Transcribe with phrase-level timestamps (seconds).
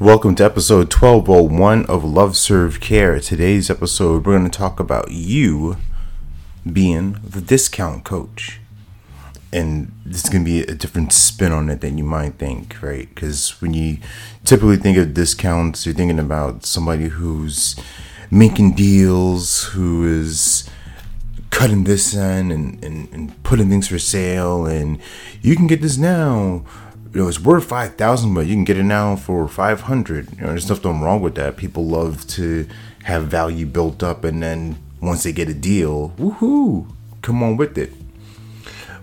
[0.00, 3.18] Welcome to episode 1201 of Love Serve Care.
[3.18, 5.76] Today's episode, we're going to talk about you
[6.72, 8.60] being the discount coach.
[9.52, 12.80] And this is going to be a different spin on it than you might think,
[12.80, 13.12] right?
[13.12, 13.98] Because when you
[14.44, 17.74] typically think of discounts, you're thinking about somebody who's
[18.30, 20.70] making deals, who is
[21.50, 25.00] cutting this end and, and, and putting things for sale, and
[25.42, 26.64] you can get this now
[27.14, 30.30] know, it's worth five thousand, but you can get it now for five hundred.
[30.32, 31.56] You know, there's nothing wrong with that.
[31.56, 32.68] People love to
[33.04, 37.78] have value built up, and then once they get a deal, woohoo, come on with
[37.78, 37.92] it.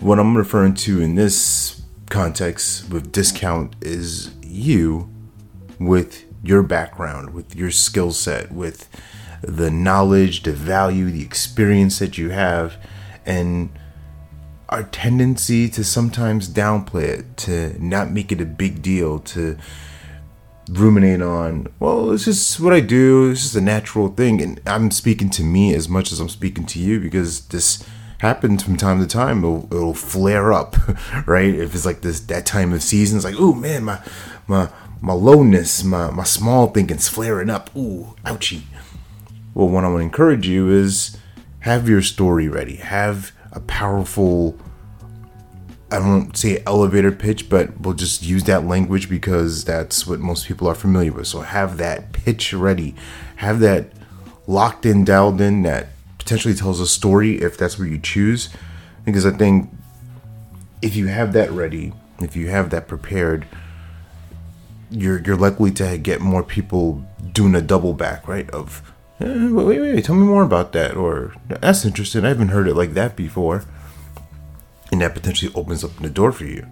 [0.00, 5.08] What I'm referring to in this context with discount is you
[5.78, 8.88] with your background, with your skill set, with
[9.42, 12.76] the knowledge, the value, the experience that you have,
[13.24, 13.70] and
[14.72, 19.58] our tendency to sometimes downplay it, to not make it a big deal, to
[20.70, 24.40] ruminate on, well, it's just what I do, it's just a natural thing.
[24.40, 27.86] And I'm speaking to me as much as I'm speaking to you because this
[28.18, 29.38] happens from time to time.
[29.38, 30.76] It'll, it'll flare up,
[31.26, 31.54] right?
[31.54, 34.00] If it's like this, that time of season, it's like, oh man, my,
[34.46, 34.70] my,
[35.02, 37.68] my lowness, my, my small thinking's flaring up.
[37.76, 38.62] Ooh, ouchie.
[39.52, 41.18] Well, what I want to encourage you is
[41.60, 42.76] have your story ready.
[42.76, 44.58] Have a powerful
[45.92, 50.46] I won't say elevator pitch, but we'll just use that language because that's what most
[50.46, 51.26] people are familiar with.
[51.26, 52.94] So have that pitch ready,
[53.36, 53.92] have that
[54.46, 58.48] locked in, dialed in that potentially tells a story if that's what you choose.
[59.04, 59.68] Because I think
[60.80, 63.46] if you have that ready, if you have that prepared,
[64.90, 68.48] you're you're likely to get more people doing a double back, right?
[68.48, 68.80] Of
[69.20, 72.24] eh, wait, wait, wait, tell me more about that, or that's interesting.
[72.24, 73.66] I haven't heard it like that before
[74.92, 76.66] and that potentially opens up the door for you.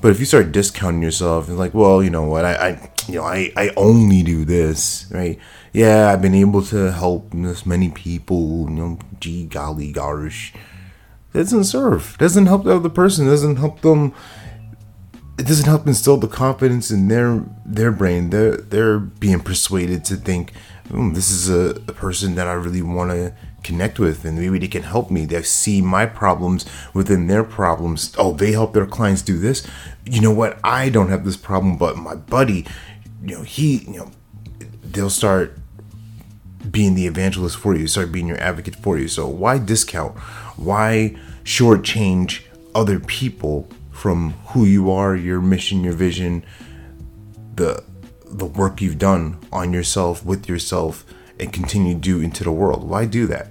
[0.00, 3.16] But if you start discounting yourself and like, well, you know what, I, I you
[3.16, 5.38] know, I, I only do this, right?
[5.72, 10.54] Yeah, I've been able to help this many people, you know, gee golly gosh.
[11.32, 12.16] That doesn't serve.
[12.18, 13.26] Doesn't help the other person.
[13.26, 14.14] Doesn't help them
[15.38, 18.30] it doesn't help instill the confidence in their their brain.
[18.30, 20.52] They're they're being persuaded to think,
[20.88, 24.58] mm, this is a, a person that I really want to connect with and maybe
[24.58, 25.24] they can help me.
[25.24, 28.14] They see my problems within their problems.
[28.18, 29.66] Oh they help their clients do this.
[30.04, 30.58] You know what?
[30.62, 32.66] I don't have this problem but my buddy
[33.22, 34.10] you know he you know
[34.82, 35.58] they'll start
[36.70, 39.08] being the evangelist for you start being your advocate for you.
[39.08, 40.16] So why discount?
[40.56, 42.42] Why shortchange
[42.74, 46.44] other people from who you are your mission your vision
[47.54, 47.82] the
[48.26, 51.04] the work you've done on yourself with yourself
[51.38, 53.48] and continue to do into the world why do that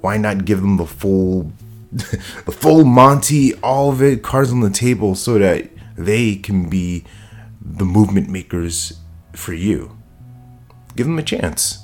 [0.00, 1.50] why not give them the full
[1.94, 7.04] the full Monty, all of it, cards on the table, so that they can be
[7.60, 8.98] the movement makers
[9.32, 9.96] for you.
[10.96, 11.83] Give them a chance.